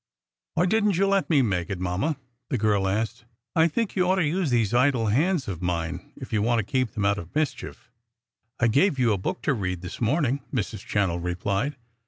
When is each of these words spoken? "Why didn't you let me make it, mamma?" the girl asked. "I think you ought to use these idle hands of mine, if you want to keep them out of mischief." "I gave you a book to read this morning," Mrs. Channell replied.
"Why 0.55 0.65
didn't 0.65 0.97
you 0.97 1.05
let 1.05 1.29
me 1.29 1.43
make 1.43 1.69
it, 1.69 1.79
mamma?" 1.79 2.17
the 2.49 2.57
girl 2.57 2.87
asked. 2.87 3.25
"I 3.55 3.67
think 3.67 3.95
you 3.95 4.07
ought 4.07 4.15
to 4.15 4.25
use 4.25 4.49
these 4.49 4.73
idle 4.73 5.05
hands 5.09 5.47
of 5.47 5.61
mine, 5.61 6.11
if 6.15 6.33
you 6.33 6.41
want 6.41 6.57
to 6.57 6.63
keep 6.63 6.93
them 6.93 7.05
out 7.05 7.19
of 7.19 7.35
mischief." 7.35 7.91
"I 8.59 8.65
gave 8.67 8.97
you 8.97 9.13
a 9.13 9.19
book 9.19 9.43
to 9.43 9.53
read 9.53 9.81
this 9.81 10.01
morning," 10.01 10.41
Mrs. 10.51 10.79
Channell 10.83 11.21
replied. 11.23 11.75